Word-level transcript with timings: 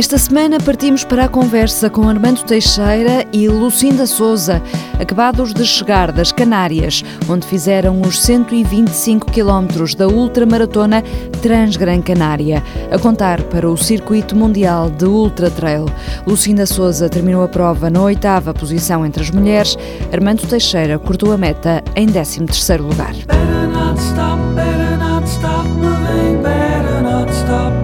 Esta 0.00 0.16
semana 0.16 0.56
partimos 0.58 1.04
para 1.04 1.26
a 1.26 1.28
conversa 1.28 1.90
com 1.90 2.08
Armando 2.08 2.42
Teixeira 2.42 3.26
e 3.34 3.46
Lucinda 3.48 4.06
Souza, 4.06 4.62
acabados 4.98 5.52
de 5.52 5.62
chegar 5.62 6.10
das 6.10 6.32
Canárias, 6.32 7.04
onde 7.28 7.46
fizeram 7.46 8.00
os 8.00 8.18
125 8.18 9.30
quilómetros 9.30 9.94
da 9.94 10.08
ultramaratona 10.08 11.04
Transgran 11.42 12.00
Canária, 12.00 12.62
a 12.90 12.98
contar 12.98 13.42
para 13.42 13.68
o 13.68 13.76
Circuito 13.76 14.34
Mundial 14.34 14.88
de 14.88 15.04
Ultra 15.04 15.50
Trail. 15.50 15.84
Lucinda 16.26 16.64
Souza 16.64 17.10
terminou 17.10 17.42
a 17.42 17.48
prova 17.48 17.90
na 17.90 18.00
oitava 18.00 18.54
posição 18.54 19.04
entre 19.04 19.22
as 19.22 19.30
mulheres, 19.30 19.76
Armando 20.10 20.46
Teixeira 20.46 20.98
cortou 20.98 21.30
a 21.30 21.36
meta 21.36 21.84
em 21.94 22.06
13 22.06 22.46
terceiro 22.46 22.84
lugar. 22.84 23.12
Better 23.12 23.68
not 23.68 24.00
stop, 24.00 24.40
better 24.54 24.96
not 24.96 25.28
stop 25.28 25.68
moving, 25.68 26.40
better 26.40 27.02
not 27.02 27.30
stop, 27.30 27.79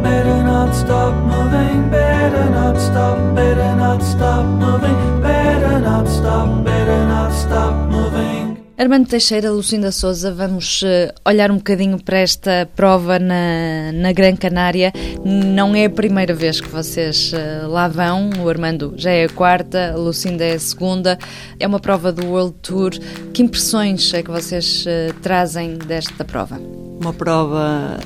stop 0.76 1.14
moving, 1.24 1.88
better 1.90 2.50
not 2.50 2.78
stop, 2.78 3.18
better 3.34 3.76
not 3.76 4.02
stop 4.02 4.44
moving, 4.44 5.22
better 5.22 5.80
not 5.80 6.06
stop, 6.08 6.64
better 6.64 7.06
not 7.06 7.32
stop 7.32 7.74
moving. 7.90 8.56
Armando 8.78 9.08
Teixeira, 9.08 9.50
Lucinda 9.50 9.90
Souza, 9.90 10.30
vamos 10.30 10.82
uh, 10.82 11.10
olhar 11.24 11.50
um 11.50 11.56
bocadinho 11.56 11.98
para 11.98 12.18
esta 12.18 12.68
prova 12.76 13.18
na, 13.18 13.90
na 13.94 14.12
Gran 14.12 14.36
Canária. 14.36 14.92
Não 15.24 15.74
é 15.74 15.86
a 15.86 15.90
primeira 15.90 16.34
vez 16.34 16.60
que 16.60 16.68
vocês 16.68 17.32
uh, 17.32 17.66
lá 17.68 17.88
vão, 17.88 18.28
o 18.38 18.48
Armando 18.48 18.92
já 18.98 19.12
é 19.12 19.24
a 19.24 19.28
quarta, 19.30 19.92
a 19.94 19.96
Lucinda 19.96 20.44
é 20.44 20.52
a 20.52 20.60
segunda. 20.60 21.18
É 21.58 21.66
uma 21.66 21.80
prova 21.80 22.12
do 22.12 22.26
World 22.26 22.54
Tour. 22.60 22.90
Que 23.32 23.42
impressões 23.42 24.12
é 24.12 24.22
que 24.22 24.30
vocês 24.30 24.84
uh, 24.84 25.14
trazem 25.22 25.78
desta 25.78 26.22
prova? 26.22 26.60
Uma 27.00 27.14
prova 27.14 27.98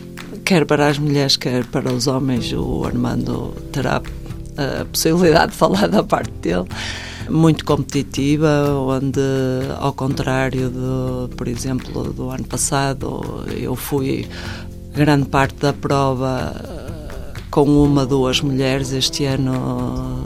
quer 0.51 0.67
para 0.67 0.89
as 0.89 0.98
mulheres, 0.98 1.37
quer 1.37 1.65
para 1.65 1.93
os 1.93 2.09
homens, 2.09 2.53
o 2.53 2.84
Armando 2.84 3.55
terá 3.70 4.03
a 4.57 4.84
possibilidade 4.84 5.53
de 5.53 5.57
falar 5.57 5.87
da 5.87 6.03
parte 6.03 6.33
dele, 6.41 6.65
muito 7.29 7.65
competitiva, 7.65 8.69
onde, 8.69 9.20
ao 9.79 9.92
contrário, 9.92 10.69
de, 10.69 11.37
por 11.37 11.47
exemplo, 11.47 12.12
do 12.12 12.31
ano 12.31 12.42
passado, 12.42 13.45
eu 13.57 13.77
fui 13.77 14.27
grande 14.92 15.27
parte 15.27 15.55
da 15.61 15.73
prova 15.73 16.53
com 17.48 17.67
uma, 17.85 18.05
duas 18.05 18.41
mulheres. 18.41 18.92
Este 18.92 19.27
ano 19.27 20.25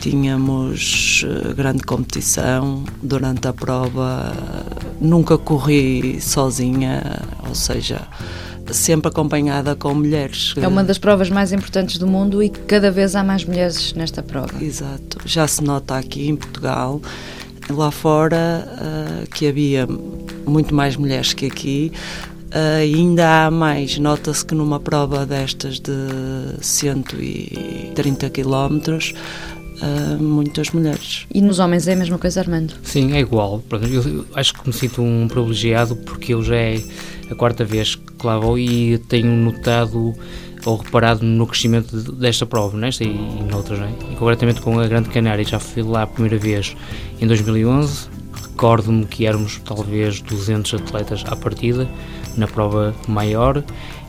tínhamos 0.00 1.24
eh, 1.26 1.54
grande 1.54 1.82
competição 1.82 2.84
durante 3.02 3.48
a 3.48 3.54
prova. 3.54 4.34
Nunca 5.00 5.38
corri 5.38 6.20
sozinha, 6.20 7.22
ou 7.48 7.54
seja, 7.54 8.06
sempre 8.72 9.08
acompanhada 9.08 9.74
com 9.74 9.94
mulheres. 9.94 10.54
É 10.56 10.66
uma 10.66 10.82
das 10.82 10.98
provas 10.98 11.30
mais 11.30 11.52
importantes 11.52 11.98
do 11.98 12.06
mundo 12.06 12.42
e 12.42 12.48
cada 12.48 12.90
vez 12.90 13.14
há 13.14 13.22
mais 13.22 13.44
mulheres 13.44 13.92
nesta 13.94 14.22
prova. 14.22 14.52
Exato. 14.62 15.18
Já 15.24 15.46
se 15.46 15.62
nota 15.62 15.96
aqui 15.96 16.28
em 16.28 16.36
Portugal, 16.36 17.00
lá 17.70 17.90
fora, 17.90 18.66
uh, 18.66 19.30
que 19.30 19.46
havia 19.46 19.86
muito 20.46 20.74
mais 20.74 20.96
mulheres 20.96 21.32
que 21.32 21.46
aqui. 21.46 21.92
Uh, 22.54 22.78
ainda 22.80 23.46
há 23.46 23.50
mais, 23.50 23.98
nota-se 23.98 24.44
que 24.44 24.54
numa 24.54 24.78
prova 24.78 25.26
destas 25.26 25.80
de 25.80 25.92
130 26.60 28.30
quilómetros 28.30 29.12
uh, 29.82 30.22
muitas 30.22 30.70
mulheres. 30.70 31.26
E 31.32 31.40
nos 31.40 31.58
homens 31.58 31.88
é 31.88 31.94
a 31.94 31.96
mesma 31.96 32.18
coisa, 32.18 32.40
Armando? 32.40 32.74
Sim, 32.82 33.12
é 33.12 33.20
igual. 33.20 33.62
Eu 33.70 34.24
acho 34.34 34.54
que 34.54 34.66
me 34.66 34.72
sinto 34.72 35.02
um 35.02 35.26
privilegiado 35.28 35.96
porque 35.96 36.34
eu 36.34 36.42
já 36.42 36.56
é 36.56 36.80
a 37.30 37.34
quarta 37.34 37.64
vez 37.64 37.94
que 37.94 38.26
lá 38.26 38.38
vou 38.38 38.58
e 38.58 38.98
tenho 38.98 39.30
notado 39.30 40.14
ou 40.64 40.76
reparado 40.76 41.24
no 41.24 41.46
crescimento 41.46 42.12
desta 42.12 42.46
prova, 42.46 42.76
nesta 42.76 43.04
e 43.04 43.42
noutras, 43.50 43.78
não 43.78 43.86
é? 43.86 43.90
E 44.12 44.16
concretamente 44.16 44.60
com 44.60 44.78
a 44.78 44.86
Grande 44.86 45.10
Canária, 45.10 45.44
já 45.44 45.58
fui 45.58 45.82
lá 45.82 46.02
a 46.02 46.06
primeira 46.06 46.38
vez 46.38 46.76
em 47.20 47.26
2011. 47.26 48.08
Recordo-me 48.32 49.04
que 49.04 49.26
éramos 49.26 49.60
talvez 49.64 50.20
200 50.20 50.74
atletas 50.74 51.24
à 51.26 51.36
partida, 51.36 51.88
na 52.36 52.46
prova 52.46 52.94
maior. 53.08 53.58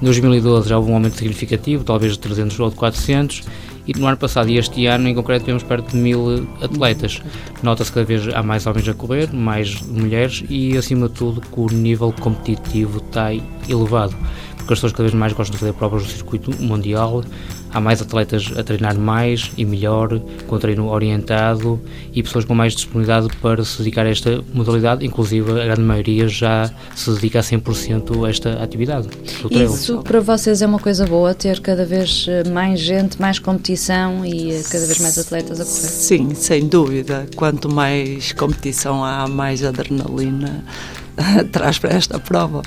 Em 0.02 0.06
2012 0.06 0.70
já 0.70 0.78
houve 0.78 0.92
um 0.92 0.94
aumento 0.94 1.18
significativo, 1.18 1.84
talvez 1.84 2.14
de 2.14 2.20
300 2.20 2.60
ou 2.60 2.70
de 2.70 2.76
400 2.76 3.44
e 3.88 3.98
no 3.98 4.08
ano 4.08 4.18
passado 4.18 4.50
e 4.50 4.58
este 4.58 4.86
ano 4.88 5.08
em 5.08 5.16
concreto 5.16 5.46
temos 5.46 5.64
perto 5.64 5.92
de 5.92 5.98
mil 5.98 6.48
atletas. 6.62 7.22
Nota-se 7.62 7.92
cada 7.92 8.06
vez 8.06 8.28
há 8.34 8.42
mais 8.42 8.66
homens 8.66 8.88
a 8.88 8.94
correr, 8.94 9.32
mais 9.34 9.82
mulheres 9.82 10.44
e 10.50 10.78
acima 10.78 11.08
de 11.08 11.16
tudo 11.16 11.42
que 11.42 11.60
o 11.60 11.68
nível 11.68 12.14
competitivo 12.20 12.98
está 12.98 13.34
elevado, 13.34 14.16
porque 14.66 14.74
as 14.74 14.80
pessoas 14.80 14.94
cada 14.94 15.04
vez 15.04 15.14
mais 15.14 15.32
gostam 15.32 15.54
de 15.54 15.60
fazer 15.60 15.74
provas 15.74 16.02
no 16.02 16.10
circuito 16.10 16.52
mundial, 16.60 17.24
há 17.72 17.80
mais 17.80 18.02
atletas 18.02 18.52
a 18.58 18.64
treinar 18.64 18.98
mais 18.98 19.52
e 19.56 19.64
melhor, 19.64 20.20
com 20.48 20.58
treino 20.58 20.88
orientado 20.90 21.80
e 22.12 22.24
pessoas 22.24 22.46
com 22.46 22.56
mais 22.56 22.74
disponibilidade 22.74 23.28
para 23.38 23.64
se 23.64 23.78
dedicar 23.78 24.08
a 24.08 24.10
esta 24.10 24.44
modalidade, 24.56 25.06
inclusive 25.06 25.52
a 25.52 25.66
grande 25.66 25.82
maioria 25.82 26.28
já 26.28 26.72
se 26.96 27.12
dedica 27.12 27.40
a 27.40 27.42
100% 27.44 28.26
a 28.26 28.30
esta 28.30 28.64
atividade. 28.64 29.08
Isso 29.52 30.00
para 30.00 30.20
vocês 30.20 30.64
é 30.64 30.66
uma 30.66 30.80
coisa 30.80 31.06
boa, 31.06 31.36
ter 31.36 31.60
cada 31.60 31.86
vez 31.86 32.26
eh, 32.28 32.50
mais 32.50 32.80
gente, 32.80 33.22
mais 33.22 33.38
competição 33.38 34.26
e 34.26 34.52
eh, 34.52 34.64
cada 34.68 34.86
vez 34.88 34.98
mais 35.00 35.18
atletas 35.20 35.60
a 35.60 35.64
correr? 35.64 35.88
Sim, 35.88 36.34
sem 36.34 36.68
dúvida. 36.68 37.28
Quanto 37.36 37.72
mais 37.72 38.32
competição 38.34 39.06
há, 39.06 39.28
mais 39.28 39.64
adrenalina 39.64 40.64
traz 41.52 41.78
para 41.78 41.94
esta 41.94 42.18
prova. 42.18 42.64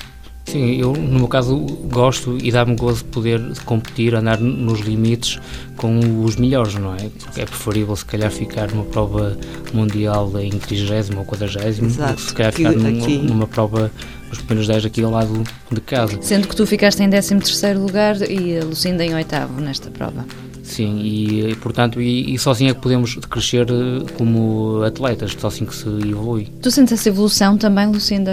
Sim, 0.50 0.80
eu 0.80 0.94
no 0.94 1.18
meu 1.18 1.28
caso 1.28 1.58
gosto 1.92 2.38
e 2.42 2.50
dá-me 2.50 2.74
gozo 2.74 3.04
poder 3.04 3.40
competir, 3.66 4.14
andar 4.14 4.40
nos 4.40 4.80
limites 4.80 5.38
com 5.76 6.24
os 6.24 6.36
melhores, 6.36 6.74
não 6.74 6.94
é? 6.94 7.10
É 7.36 7.44
preferível 7.44 7.94
se 7.94 8.06
calhar 8.06 8.30
ficar 8.30 8.70
numa 8.70 8.84
prova 8.84 9.36
mundial 9.74 10.32
em 10.40 10.50
30 10.50 11.18
ou 11.18 11.24
40 11.24 11.72
do 11.72 12.14
que 12.14 12.22
se 12.22 12.34
calhar 12.34 12.52
ficar 12.52 12.72
numa, 12.72 13.08
numa 13.08 13.46
prova 13.46 13.92
nos 14.28 14.38
primeiros 14.38 14.68
10 14.68 14.86
aqui 14.86 15.02
ao 15.02 15.10
lado 15.10 15.42
de 15.70 15.80
casa. 15.80 16.18
Sendo 16.20 16.48
que 16.48 16.56
tu 16.56 16.66
ficaste 16.66 17.02
em 17.02 17.08
13 17.08 17.36
terceiro 17.38 17.80
lugar 17.80 18.16
e 18.30 18.58
a 18.58 18.64
Lucinda 18.64 19.04
em 19.04 19.14
oitavo 19.14 19.60
nesta 19.60 19.90
prova. 19.90 20.24
Sim, 20.68 21.00
e, 21.00 21.56
portanto, 21.56 22.00
e, 22.00 22.34
e 22.34 22.38
só 22.38 22.50
assim 22.50 22.68
é 22.68 22.74
que 22.74 22.80
podemos 22.80 23.14
crescer 23.30 23.66
eh, 23.70 24.04
como 24.18 24.82
atletas, 24.82 25.34
só 25.38 25.46
assim 25.46 25.64
que 25.64 25.74
se 25.74 25.88
evolui. 25.88 26.46
Tu 26.60 26.70
sentes 26.70 26.92
essa 26.92 27.08
evolução 27.08 27.56
também, 27.56 27.86
Lucinda? 27.86 28.32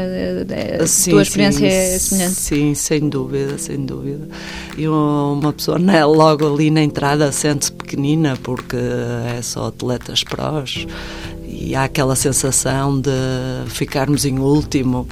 A 0.81 0.85
sim, 0.85 1.11
tua 1.11 1.21
experiência 1.21 1.69
sim, 1.69 1.75
é 1.75 1.97
semelhante? 1.97 2.35
Sim, 2.35 2.75
sem 2.75 3.07
dúvida, 3.07 3.57
sem 3.57 3.85
dúvida. 3.85 4.27
E 4.77 4.85
uma 4.85 5.53
pessoa 5.53 5.79
não 5.79 5.93
é 5.93 6.03
logo 6.03 6.53
ali 6.53 6.69
na 6.69 6.83
entrada 6.83 7.31
sente-se 7.31 7.71
pequenina 7.71 8.37
porque 8.43 8.75
é 8.75 9.41
só 9.41 9.67
atletas 9.67 10.21
prós 10.21 10.85
e 11.65 11.73
há 11.73 11.85
aquela 11.85 12.15
sensação 12.15 13.01
de 13.01 13.09
ficarmos 13.69 14.23
em 14.23 14.37
último 14.37 15.07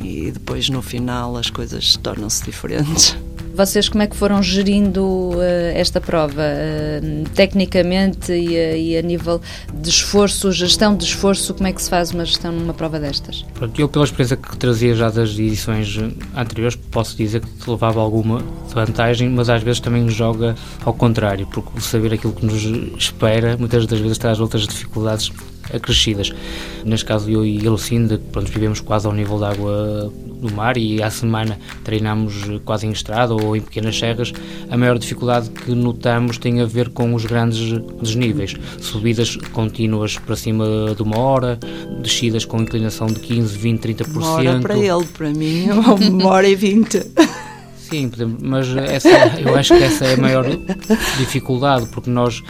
e 0.00 0.30
depois 0.30 0.68
no 0.68 0.80
final 0.80 1.36
as 1.36 1.50
coisas 1.50 1.96
tornam-se 1.96 2.44
diferentes. 2.44 3.16
Vocês 3.56 3.88
como 3.88 4.02
é 4.02 4.06
que 4.06 4.14
foram 4.14 4.42
gerindo 4.42 5.30
uh, 5.30 5.40
esta 5.74 5.98
prova, 5.98 6.42
uh, 6.42 7.28
tecnicamente 7.30 8.30
e, 8.30 8.48
uh, 8.48 8.76
e, 8.76 8.98
a 8.98 9.00
nível 9.00 9.40
de 9.72 9.88
esforço, 9.88 10.52
gestão 10.52 10.94
de 10.94 11.04
esforço, 11.04 11.54
como 11.54 11.66
é 11.66 11.72
que 11.72 11.80
se 11.80 11.88
faz 11.88 12.10
uma 12.10 12.26
gestão 12.26 12.52
numa 12.52 12.74
prova 12.74 13.00
destas? 13.00 13.46
Pronto, 13.54 13.80
eu 13.80 13.88
pela 13.88 14.04
experiência 14.04 14.36
que 14.36 14.58
trazia 14.58 14.94
já 14.94 15.08
das 15.08 15.30
edições 15.30 15.98
anteriores, 16.36 16.76
posso 16.90 17.16
dizer 17.16 17.40
que 17.40 17.70
levava 17.70 17.98
alguma 17.98 18.42
vantagem, 18.74 19.30
mas 19.30 19.48
às 19.48 19.62
vezes 19.62 19.80
também 19.80 20.06
joga 20.10 20.54
ao 20.84 20.92
contrário, 20.92 21.46
porque 21.46 21.80
saber 21.80 22.12
aquilo 22.12 22.34
que 22.34 22.44
nos 22.44 22.62
espera 22.98 23.56
muitas 23.56 23.86
das 23.86 24.00
vezes 24.00 24.18
traz 24.18 24.38
outras 24.38 24.66
dificuldades 24.66 25.32
acrescidas. 25.72 26.30
Neste 26.84 27.06
caso, 27.06 27.30
eu 27.30 27.44
e 27.44 27.66
a 27.66 27.70
Lucinda, 27.70 28.20
pronto, 28.30 28.50
vivemos 28.50 28.80
quase 28.80 29.06
ao 29.06 29.14
nível 29.14 29.38
da 29.38 29.50
água 29.50 30.12
do 30.46 30.54
mar 30.54 30.76
e 30.76 31.02
à 31.02 31.10
semana 31.10 31.58
treinamos 31.84 32.34
quase 32.64 32.86
em 32.86 32.90
estrada 32.90 33.34
ou 33.34 33.56
em 33.56 33.60
pequenas 33.60 33.98
serras. 33.98 34.32
A 34.70 34.76
maior 34.76 34.98
dificuldade 34.98 35.50
que 35.50 35.72
notamos 35.72 36.38
tem 36.38 36.60
a 36.60 36.64
ver 36.64 36.90
com 36.90 37.14
os 37.14 37.24
grandes 37.24 37.80
desníveis, 38.00 38.54
subidas 38.80 39.36
contínuas 39.52 40.18
para 40.18 40.36
cima 40.36 40.66
de 40.94 41.02
uma 41.02 41.18
hora, 41.18 41.58
descidas 42.02 42.44
com 42.44 42.60
inclinação 42.60 43.06
de 43.06 43.20
15, 43.20 43.58
20, 43.58 43.80
30%. 43.80 44.16
Uma 44.16 44.30
hora 44.30 44.60
para 44.60 44.78
ele, 44.78 45.04
para 45.16 45.30
mim, 45.30 45.68
uma 46.10 46.28
hora 46.28 46.48
e 46.48 46.54
vinte. 46.54 47.02
Sim, 47.76 48.10
mas 48.40 48.76
essa, 48.76 49.08
eu 49.38 49.54
acho 49.54 49.76
que 49.76 49.84
essa 49.84 50.06
é 50.06 50.14
a 50.14 50.16
maior 50.16 50.44
dificuldade, 51.18 51.86
porque 51.86 52.10
nós 52.10 52.42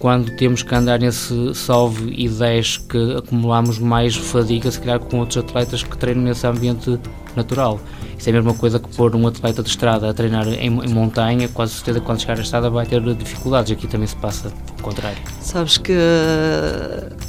quando 0.00 0.34
temos 0.34 0.62
que 0.62 0.74
andar 0.74 0.98
nesse 0.98 1.54
salve 1.54 2.12
e 2.16 2.26
10 2.26 2.78
que 2.78 3.16
acumulamos 3.18 3.78
mais 3.78 4.16
fadiga, 4.16 4.70
se 4.70 4.80
calhar 4.80 4.98
com 4.98 5.18
outros 5.18 5.36
atletas 5.36 5.82
que 5.82 5.96
treinam 5.96 6.24
nesse 6.24 6.46
ambiente 6.46 6.98
natural. 7.36 7.78
Isso 8.18 8.28
é 8.28 8.32
a 8.32 8.34
mesma 8.34 8.54
coisa 8.54 8.78
que 8.78 8.88
pôr 8.96 9.14
um 9.14 9.26
atleta 9.26 9.62
de 9.62 9.68
estrada 9.68 10.08
a 10.08 10.14
treinar 10.14 10.48
em, 10.48 10.68
em 10.68 10.88
montanha, 10.88 11.48
quase 11.48 11.74
certeza 11.74 12.00
que 12.00 12.06
quando 12.06 12.20
chegar 12.20 12.38
à 12.38 12.40
estrada 12.40 12.70
vai 12.70 12.86
ter 12.86 13.00
dificuldades. 13.14 13.72
Aqui 13.72 13.86
também 13.86 14.06
se 14.06 14.16
passa 14.16 14.50
o 14.78 14.82
contrário. 14.82 15.18
Sabes 15.42 15.76
que, 15.76 15.96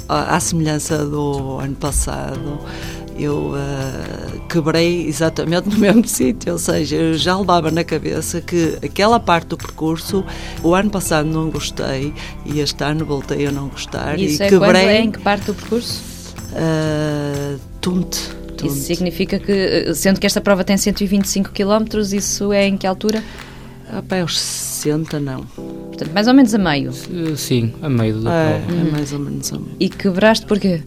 à 0.08 0.40
semelhança 0.40 1.04
do 1.04 1.58
ano 1.58 1.76
passado, 1.76 2.58
eu 3.22 3.52
uh, 3.54 4.40
quebrei 4.48 5.06
exatamente 5.06 5.68
no 5.68 5.76
mesmo 5.78 6.06
sítio, 6.06 6.52
ou 6.52 6.58
seja, 6.58 6.96
eu 6.96 7.14
já 7.14 7.36
levava 7.38 7.70
na 7.70 7.84
cabeça 7.84 8.40
que 8.40 8.78
aquela 8.82 9.18
parte 9.20 9.48
do 9.48 9.56
percurso, 9.56 10.24
o 10.62 10.74
ano 10.74 10.90
passado 10.90 11.28
não 11.28 11.50
gostei 11.50 12.12
e 12.44 12.60
este 12.60 12.82
ano 12.84 13.04
voltei 13.04 13.46
a 13.46 13.52
não 13.52 13.68
gostar 13.68 14.18
Isso 14.18 14.42
e 14.42 14.46
é 14.46 14.48
quebrei. 14.48 14.84
É 14.86 15.00
em 15.00 15.10
que 15.10 15.20
parte 15.20 15.46
do 15.46 15.54
percurso? 15.54 16.02
Uh, 16.52 17.58
tunte. 17.80 18.20
Isso 18.64 18.82
significa 18.82 19.40
que, 19.40 19.92
sendo 19.94 20.20
que 20.20 20.26
esta 20.26 20.40
prova 20.40 20.62
tem 20.62 20.76
125 20.76 21.50
km, 21.50 21.98
isso 22.12 22.52
é 22.52 22.68
em 22.68 22.76
que 22.76 22.86
altura? 22.86 23.22
Ah, 23.90 24.02
pá, 24.02 24.20
aos 24.20 24.40
60 24.40 25.20
não. 25.20 25.40
Portanto, 25.44 26.12
mais 26.14 26.28
ou 26.28 26.34
menos 26.34 26.54
a 26.54 26.58
meio. 26.58 26.92
Sim, 27.36 27.74
a 27.82 27.88
meio 27.88 28.20
da 28.20 28.32
é, 28.32 28.60
prova. 28.60 28.80
É 28.80 28.90
mais 28.90 29.12
ou 29.12 29.18
menos 29.18 29.52
a 29.52 29.58
meio. 29.58 29.76
E 29.80 29.88
quebraste 29.88 30.46
porquê? 30.46 30.80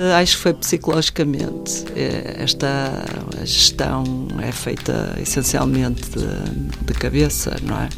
Uh, 0.00 0.14
acho 0.14 0.36
que 0.38 0.42
foi 0.42 0.54
psicologicamente. 0.54 1.84
É, 1.94 2.36
esta 2.38 3.04
gestão 3.44 4.28
é 4.40 4.50
feita 4.50 5.14
essencialmente 5.20 6.08
de, 6.08 6.86
de, 6.86 6.94
cabeça, 6.94 7.54
não 7.62 7.78
é? 7.78 7.90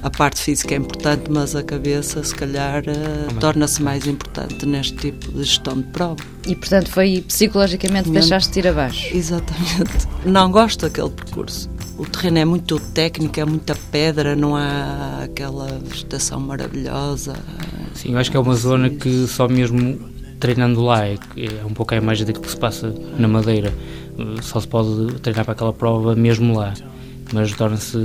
A 0.00 0.08
parte 0.08 0.40
física 0.40 0.74
é 0.74 0.78
importante, 0.78 1.28
mas 1.28 1.56
a 1.56 1.62
cabeça, 1.64 2.22
se 2.22 2.32
calhar, 2.36 2.84
uh, 2.84 3.34
torna-se 3.40 3.82
mais 3.82 4.06
importante 4.06 4.64
neste 4.64 4.96
tipo 4.96 5.32
de 5.32 5.42
gestão 5.42 5.78
de 5.78 5.88
prova. 5.88 6.22
E, 6.46 6.54
portanto, 6.54 6.88
foi 6.88 7.24
psicologicamente 7.26 8.10
deixaste-te 8.10 8.60
ir 8.60 8.68
abaixo? 8.68 9.12
Exatamente. 9.12 10.06
Não 10.24 10.52
gosto 10.52 10.82
daquele 10.82 11.10
percurso. 11.10 11.68
O 11.98 12.06
terreno 12.06 12.38
é 12.38 12.44
muito 12.44 12.78
técnico, 12.78 13.40
é 13.40 13.44
muita 13.44 13.74
pedra, 13.90 14.36
não 14.36 14.54
há 14.54 15.24
aquela 15.24 15.66
vegetação 15.82 16.38
maravilhosa. 16.38 17.34
Sim, 17.94 18.12
eu 18.12 18.18
acho 18.18 18.30
que 18.30 18.36
é 18.36 18.40
uma 18.40 18.54
zona 18.54 18.88
que 18.88 19.26
só 19.26 19.48
mesmo 19.48 19.98
treinando 20.40 20.82
lá 20.82 21.06
é, 21.06 21.14
é 21.36 21.64
um 21.64 21.74
pouco 21.74 21.94
a 21.94 21.98
imagem 21.98 22.26
daquilo 22.26 22.44
que 22.44 22.50
se 22.50 22.56
passa 22.56 22.92
na 23.18 23.28
Madeira. 23.28 23.72
Só 24.42 24.58
se 24.58 24.66
pode 24.66 25.14
treinar 25.20 25.44
para 25.44 25.52
aquela 25.52 25.72
prova 25.72 26.16
mesmo 26.16 26.58
lá. 26.58 26.74
Mas 27.32 27.52
torna-se 27.52 27.96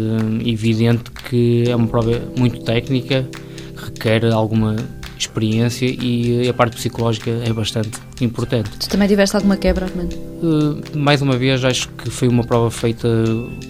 evidente 0.46 1.10
que 1.30 1.64
é 1.68 1.76
uma 1.76 1.88
prova 1.88 2.22
muito 2.38 2.64
técnica, 2.64 3.28
requer 3.76 4.32
alguma 4.32 4.76
experiência 5.18 5.86
e 5.86 6.48
a 6.48 6.54
parte 6.54 6.76
psicológica 6.76 7.32
é 7.32 7.52
bastante 7.52 8.00
importante. 8.22 8.70
Tu 8.78 8.90
também 8.90 9.08
tiveste 9.08 9.36
alguma 9.36 9.58
quebra, 9.58 9.86
Armando? 9.86 10.14
Uh, 10.14 10.98
mais 10.98 11.22
uma 11.22 11.38
vez, 11.38 11.64
acho 11.64 11.90
que 11.90 12.10
foi 12.10 12.28
uma 12.28 12.44
prova 12.44 12.70
feita 12.70 13.08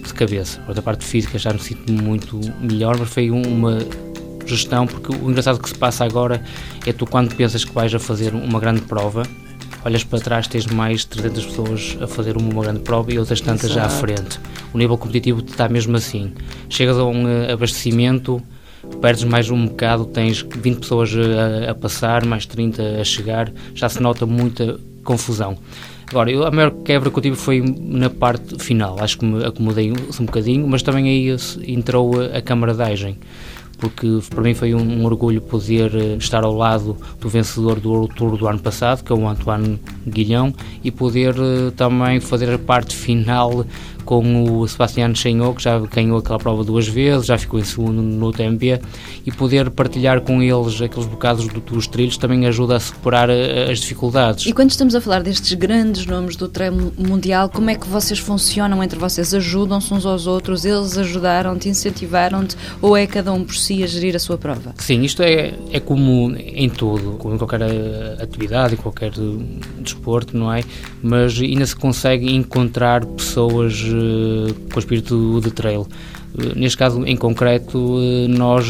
de 0.06 0.14
cabeça. 0.14 0.60
A 0.68 0.82
parte 0.82 1.06
física 1.06 1.38
já 1.38 1.54
me 1.54 1.60
sinto 1.60 1.92
muito 1.92 2.40
melhor, 2.60 2.98
mas 2.98 3.10
foi 3.10 3.30
uma 3.30 3.78
gestão, 4.48 4.86
porque 4.88 5.16
o 5.16 5.30
engraçado 5.30 5.60
que 5.60 5.70
se 5.70 5.76
passa 5.76 6.06
agora 6.06 6.44
é 6.86 6.94
tu 6.94 7.06
quando 7.06 7.34
pensas 7.36 7.64
que 7.64 7.74
vais 7.74 7.94
a 7.94 8.00
fazer 8.00 8.34
uma 8.34 8.60
grande 8.60 8.82
prova, 8.82 9.24
olhas 9.86 10.04
para 10.04 10.20
trás, 10.20 10.48
tens 10.48 10.66
mais 10.66 11.02
de 11.02 11.08
300 11.08 11.46
pessoas 11.46 11.98
a 12.02 12.08
fazer 12.08 12.36
uma 12.38 12.62
grande 12.62 12.80
prova 12.80 13.14
e 13.14 13.20
outras 13.20 13.40
tantas 13.40 13.70
Exato. 13.70 13.80
já 13.80 13.86
à 13.86 13.90
frente. 13.90 14.40
O 14.74 14.78
nível 14.78 14.98
competitivo 14.98 15.44
está 15.46 15.70
mesmo 15.70 15.96
assim. 15.96 16.34
Chegas 16.68 16.98
a 16.98 17.06
um 17.06 17.28
eh, 17.28 17.54
abastecimento, 17.54 18.42
perdes 19.00 19.24
mais 19.24 19.50
um 19.50 19.68
bocado, 19.68 20.06
tens 20.06 20.42
20 20.42 20.80
pessoas 20.80 21.12
a, 21.16 21.72
a, 21.72 21.76
passar, 21.76 22.26
mais 22.26 22.46
30 22.46 23.00
a 23.00 23.04
chegar, 23.04 23.52
já 23.74 23.88
se 23.88 24.02
nota 24.02 24.26
muita 24.26 24.80
confusão. 25.04 25.58
Agora, 26.10 26.32
eu, 26.32 26.46
a 26.46 26.52
maior 26.52 26.72
quebra 26.72 27.10
que 27.10 27.18
eu 27.18 27.22
tive 27.22 27.36
foi 27.36 27.62
na 27.62 28.10
parte 28.10 28.62
final, 28.62 28.98
acho 29.00 29.18
que 29.18 29.26
me 29.26 29.44
acomodei 29.44 29.92
um, 29.92 29.96
um 30.20 30.26
bocadinho, 30.26 30.68
mas 30.68 30.82
também 30.84 31.08
aí 31.08 31.36
entrou 31.68 32.22
a, 32.22 32.38
a 32.38 32.42
camaradagem 32.42 33.18
porque 33.76 34.20
para 34.30 34.42
mim 34.42 34.54
foi 34.54 34.74
um, 34.74 35.06
orgulho 35.06 35.42
poder 35.42 35.94
eh, 35.96 36.16
estar 36.18 36.44
ao 36.44 36.56
lado 36.56 36.98
do 37.20 37.30
vencedor 37.30 37.80
do 37.80 37.92
World 37.92 38.16
Tour 38.16 38.38
do 38.38 38.48
ano 38.48 38.60
passado, 38.60 39.04
que 39.04 39.12
é 39.12 39.16
o 39.16 39.28
Antoine 39.28 39.80
Guilhão, 40.08 40.54
e 40.84 40.92
poder 40.92 41.36
uh, 41.38 41.72
também 41.72 42.20
fazer 42.20 42.54
a 42.54 42.58
parte 42.58 42.96
final 42.96 43.66
com 44.06 44.44
o 44.44 44.68
Sebastião 44.68 45.14
Chenot, 45.14 45.56
que 45.56 45.64
já 45.64 45.80
ganhou 45.80 46.20
aquela 46.20 46.40
prova 46.40 46.64
duas 46.64 46.88
vezes, 46.88 47.26
já 47.26 47.38
ficou 47.38 47.60
em 47.60 47.64
segundo 47.64 48.02
no 48.02 48.32
TMP, 48.32 48.80
e 49.26 49.32
poder 49.32 49.70
partilhar 49.72 50.22
com 50.22 50.42
eles 50.42 50.80
aqueles 50.82 51.08
bocados 51.08 51.48
do, 51.48 51.60
dos 51.60 51.88
trilhos 51.88 52.18
também 52.18 52.46
ajuda 52.46 52.76
a 52.76 52.80
superar 52.80 53.30
eh, 53.30 53.72
as 53.72 53.80
dificuldades. 53.80 54.46
E 54.46 54.54
quando 54.54 54.70
estamos 54.70 54.94
a 54.96 55.02
falar 55.02 55.24
destes 55.24 55.54
grandes 55.54 56.06
nomes 56.06 56.36
do 56.36 56.48
treino 56.48 56.94
mundial, 56.98 57.50
como 57.50 57.70
é 57.70 57.76
que 57.76 57.88
vocês 57.88 58.20
funcionam 58.20 58.84
entre 58.84 59.00
vocês? 59.00 59.34
Ajudam-se 59.34 59.94
uns 59.94 60.06
aos 60.06 60.28
outros? 60.28 60.64
Eles 60.64 60.98
ajudaram-te, 60.98 61.68
incentivaram-te? 61.68 62.56
Ou 62.82 62.96
é 62.96 63.08
cada 63.08 63.34
um 63.34 63.44
por 63.44 63.56
si 63.56 63.84
a 63.84 63.88
gerir 63.88 64.16
a 64.16 64.20
sua 64.20 64.38
prova? 64.38 64.76
Sim, 64.78 65.02
isto 65.02 65.24
é, 65.24 65.54
é 65.72 65.80
como 65.80 66.36
em 66.38 66.70
tudo, 66.70 67.14
como 67.18 67.34
em 67.34 67.38
qualquer 67.38 67.62
eh, 67.62 68.18
atividade, 68.22 68.76
em 68.76 68.78
qualquer 68.78 69.12
desporto, 69.80 70.38
não 70.38 70.54
é? 70.54 70.64
Mas 71.02 71.40
ainda 71.40 71.66
se 71.66 71.76
consegue 71.76 72.32
encontrar 72.34 73.06
pessoas 73.06 73.84
eh, 73.84 73.95
com 74.72 74.76
o 74.76 74.80
espírito 74.80 75.40
de 75.42 75.52
trail. 75.52 75.88
Eh, 76.38 76.54
neste 76.56 76.78
caso, 76.78 77.06
em 77.06 77.16
concreto, 77.16 77.98
eh, 78.00 78.28
nós 78.28 78.68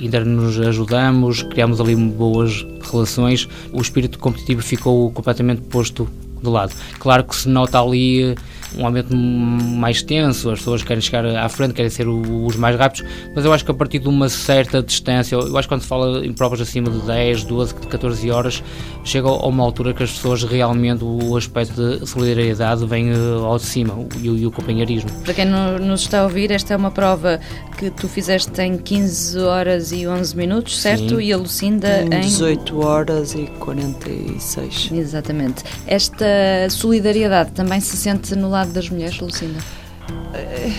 ainda 0.00 0.24
nos 0.24 0.58
ajudamos, 0.60 1.42
criamos 1.42 1.80
ali 1.80 1.96
boas 1.96 2.66
relações, 2.90 3.48
o 3.72 3.80
espírito 3.80 4.18
competitivo 4.18 4.62
ficou 4.62 5.10
completamente 5.10 5.62
posto 5.62 6.08
de 6.46 6.52
lado. 6.52 6.72
Claro 6.98 7.24
que 7.24 7.34
se 7.34 7.48
nota 7.48 7.80
ali 7.80 8.34
um 8.76 8.86
ambiente 8.86 9.14
mais 9.14 10.02
tenso, 10.02 10.50
as 10.50 10.58
pessoas 10.58 10.82
querem 10.82 11.00
chegar 11.00 11.24
à 11.24 11.48
frente, 11.48 11.74
querem 11.74 11.90
ser 11.90 12.08
os 12.08 12.56
mais 12.56 12.76
rápidos, 12.76 13.08
mas 13.34 13.44
eu 13.44 13.52
acho 13.52 13.64
que 13.64 13.70
a 13.70 13.74
partir 13.74 13.98
de 13.98 14.08
uma 14.08 14.28
certa 14.28 14.82
distância, 14.82 15.34
eu 15.34 15.56
acho 15.56 15.68
que 15.68 15.74
quando 15.74 15.82
se 15.82 15.88
fala 15.88 16.24
em 16.24 16.32
provas 16.32 16.60
acima 16.60 16.90
de 16.90 16.98
10, 17.00 17.44
12, 17.44 17.74
14 17.74 18.30
horas, 18.30 18.62
chega 19.04 19.28
a 19.28 19.46
uma 19.46 19.62
altura 19.62 19.94
que 19.94 20.02
as 20.02 20.12
pessoas 20.12 20.42
realmente, 20.44 21.04
o 21.04 21.36
aspecto 21.36 21.98
de 21.98 22.06
solidariedade 22.06 22.84
vem 22.86 23.10
eh, 23.10 23.14
ao 23.42 23.56
de 23.56 23.64
cima 23.64 24.06
e, 24.20 24.26
e 24.26 24.46
o 24.46 24.50
companheirismo. 24.50 25.10
Para 25.24 25.34
quem 25.34 25.46
nos 25.46 26.02
está 26.02 26.20
a 26.20 26.24
ouvir, 26.24 26.50
esta 26.50 26.74
é 26.74 26.76
uma 26.76 26.90
prova 26.90 27.40
que 27.78 27.90
tu 27.90 28.08
fizeste 28.08 28.60
em 28.60 28.76
15 28.76 29.38
horas 29.38 29.92
e 29.92 30.06
11 30.06 30.36
minutos, 30.36 30.80
certo? 30.80 31.16
Sim. 31.16 31.22
E 31.22 31.32
a 31.32 31.36
Lucinda 31.36 32.02
em 32.02 32.20
18 32.20 32.80
horas 32.84 33.34
e 33.34 33.46
46. 33.58 34.90
Exatamente. 34.92 35.64
Esta 35.86 36.26
solidariedade 36.70 37.52
também 37.52 37.80
se 37.80 37.96
sente 37.96 38.34
no 38.34 38.48
lado 38.48 38.72
das 38.72 38.88
mulheres, 38.88 39.18
Lucinda? 39.20 39.58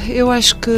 Eu 0.07 0.31
acho 0.31 0.55
que 0.57 0.71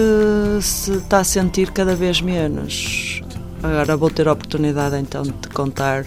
se 0.62 0.98
está 0.98 1.20
a 1.20 1.24
sentir 1.24 1.72
cada 1.72 1.96
vez 1.96 2.22
menos. 2.22 3.22
Agora 3.62 3.98
vou 3.98 4.10
ter 4.10 4.28
a 4.28 4.34
oportunidade 4.34 4.98
então 4.98 5.24
de 5.24 5.50
contar 5.54 6.06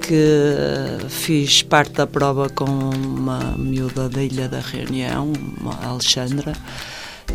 que 0.00 1.06
fiz 1.10 1.62
parte 1.62 1.92
da 1.92 2.06
prova 2.06 2.48
com 2.48 2.64
uma 2.64 3.54
miúda 3.58 4.08
da 4.08 4.22
Ilha 4.22 4.48
da 4.48 4.60
Reunião, 4.60 5.32
a 5.82 5.88
Alexandra, 5.88 6.54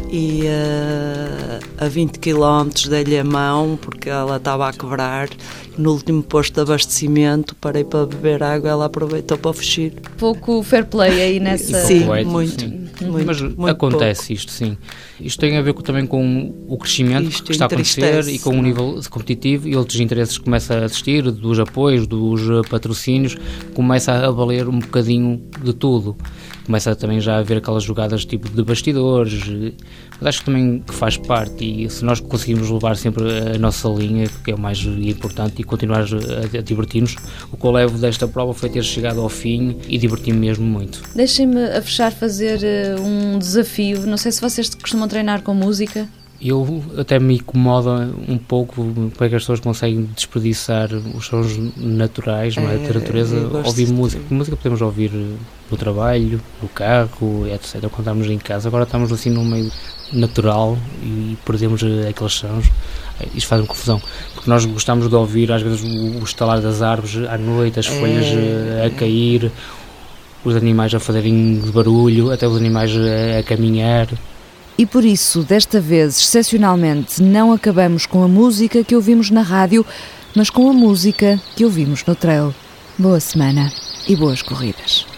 e 0.09 0.43
uh, 0.43 1.83
a 1.83 1.88
20 1.88 2.19
km 2.19 2.69
dei-lhe 2.89 3.17
a 3.17 3.23
mão 3.23 3.77
porque 3.81 4.09
ela 4.09 4.38
estava 4.38 4.69
a 4.69 4.73
quebrar. 4.73 5.29
No 5.75 5.91
último 5.91 6.21
posto 6.21 6.53
de 6.53 6.62
abastecimento, 6.62 7.55
parei 7.55 7.83
para 7.83 8.05
beber 8.05 8.43
água, 8.43 8.69
ela 8.69 8.85
aproveitou 8.85 9.39
para 9.39 9.53
fugir. 9.53 9.93
Pouco 10.17 10.62
fair 10.62 10.85
play 10.85 11.19
aí 11.19 11.39
nessa. 11.41 11.81
sim, 11.81 12.05
muito, 12.25 12.62
sim. 12.62 12.88
muito, 13.01 13.25
Mas 13.25 13.41
muito 13.41 13.67
acontece 13.67 14.27
pouco. 14.27 14.33
isto, 14.33 14.51
sim. 14.51 14.77
Isto 15.19 15.39
tem 15.39 15.57
a 15.57 15.62
ver 15.63 15.73
também 15.73 16.05
com 16.05 16.53
o 16.67 16.77
crescimento 16.77 17.29
isto 17.29 17.43
que 17.45 17.53
está 17.53 17.65
a 17.65 17.67
acontecer 17.67 18.27
e 18.27 18.38
com 18.38 18.51
o 18.51 18.62
nível 18.62 19.00
competitivo 19.09 19.67
e 19.67 19.75
outros 19.75 20.00
interesses 20.00 20.38
que 20.38 20.43
começa 20.43 20.75
a 20.75 20.85
assistir, 20.85 21.23
dos 21.31 21.59
apoios, 21.59 22.05
dos 22.05 22.67
patrocínios, 22.69 23.35
começa 23.73 24.12
a 24.12 24.29
valer 24.29 24.67
um 24.67 24.77
bocadinho 24.77 25.41
de 25.63 25.73
tudo 25.73 26.15
começa 26.65 26.96
também 26.96 27.20
já 27.20 27.36
a 27.36 27.39
haver 27.39 27.58
aquelas 27.58 27.84
jogadas 27.84 28.25
tipo 28.25 28.50
de 28.50 28.63
bastidores, 28.63 29.43
mas 30.20 30.27
acho 30.27 30.39
que 30.39 30.46
também 30.46 30.79
que 30.86 30.93
faz 30.93 31.17
parte 31.17 31.63
e 31.63 31.89
se 31.89 32.03
nós 32.05 32.20
conseguimos 32.20 32.70
levar 32.70 32.96
sempre 32.96 33.24
a 33.55 33.58
nossa 33.58 33.88
linha, 33.89 34.27
que 34.43 34.51
é 34.51 34.55
o 34.55 34.60
mais 34.60 34.79
importante, 34.79 35.62
e 35.62 35.63
continuar 35.63 36.01
a, 36.03 36.58
a 36.58 36.62
divertir-nos, 36.62 37.15
o 37.51 37.58
que 37.58 37.65
eu 37.65 37.72
levo 37.72 37.98
desta 37.98 38.27
prova 38.27 38.53
foi 38.53 38.70
ter 38.70 38.84
chegado 38.84 39.20
ao 39.20 39.29
fim 39.29 39.77
e 39.88 39.98
divertir-me 39.98 40.39
mesmo 40.39 40.65
muito. 40.65 41.01
Deixem-me 41.15 41.63
a 41.63 41.82
fechar 41.82 42.12
fazer 42.12 42.63
eh, 42.63 42.96
um 43.00 43.38
desafio, 43.38 44.05
não 44.05 44.17
sei 44.17 44.32
se 44.32 44.41
vocês 44.41 44.74
costumam 44.75 45.08
treinar 45.08 45.41
com 45.41 45.53
música 45.53 46.08
eu 46.43 46.83
até 46.97 47.19
me 47.19 47.35
incomoda 47.35 48.09
um 48.27 48.38
pouco 48.38 48.75
como 48.75 49.12
é 49.19 49.29
que 49.29 49.35
as 49.35 49.43
pessoas 49.43 49.62
conseguem 49.62 50.09
desperdiçar 50.13 50.89
os 50.93 51.25
sons 51.25 51.57
naturais, 51.77 52.57
não 52.57 52.69
é? 52.69 52.77
da 52.77 52.93
natureza, 52.93 53.50
ouvir 53.63 53.88
música. 53.88 54.21
Música 54.29 54.57
podemos 54.57 54.81
ouvir 54.81 55.12
no 55.71 55.77
trabalho, 55.77 56.41
no 56.62 56.67
carro, 56.67 57.47
etc. 57.47 57.81
Quando 57.83 58.00
estamos 58.00 58.27
em 58.27 58.38
casa, 58.38 58.67
agora 58.67 58.83
estamos 58.83 59.12
assim 59.12 59.29
num 59.29 59.45
meio 59.45 59.71
natural 60.12 60.77
e 61.01 61.38
perdemos 61.45 61.81
aqueles 62.09 62.33
sons. 62.33 62.69
Isto 63.33 63.47
faz-me 63.47 63.67
confusão, 63.67 64.01
porque 64.33 64.50
nós 64.50 64.65
gostamos 64.65 65.07
de 65.07 65.15
ouvir 65.15 65.51
às 65.51 65.62
vezes 65.62 65.81
o 65.81 66.23
estalar 66.23 66.59
das 66.59 66.81
árvores 66.81 67.27
à 67.29 67.38
noite, 67.38 67.79
as 67.79 67.88
folhas 67.88 68.25
é. 68.25 68.85
a 68.85 68.89
cair, 68.89 69.50
os 70.43 70.55
animais 70.55 70.93
a 70.93 71.00
fazerem 71.00 71.62
barulho, 71.73 72.31
até 72.31 72.45
os 72.47 72.57
animais 72.57 72.91
a 73.39 73.43
caminhar. 73.43 74.07
E 74.77 74.85
por 74.85 75.05
isso, 75.05 75.43
desta 75.43 75.79
vez, 75.79 76.19
excepcionalmente, 76.19 77.21
não 77.21 77.53
acabamos 77.53 78.05
com 78.05 78.23
a 78.23 78.27
música 78.27 78.83
que 78.83 78.95
ouvimos 78.95 79.29
na 79.29 79.41
rádio, 79.41 79.85
mas 80.35 80.49
com 80.49 80.69
a 80.69 80.73
música 80.73 81.39
que 81.55 81.63
ouvimos 81.63 82.03
no 82.05 82.15
trail. 82.15 82.53
Boa 82.97 83.19
semana 83.19 83.71
e 84.07 84.15
boas 84.15 84.41
corridas. 84.41 85.12